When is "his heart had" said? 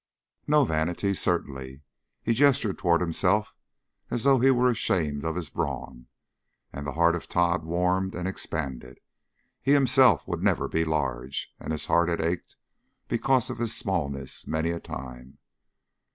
11.71-12.19